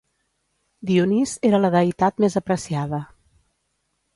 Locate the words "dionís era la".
0.91-1.71